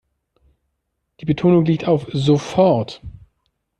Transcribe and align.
Die 1.19 1.25
Betonung 1.25 1.63
liegt 1.65 1.85
auf 1.87 2.07
sofort. 2.11 3.03